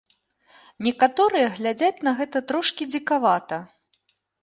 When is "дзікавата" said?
2.95-3.65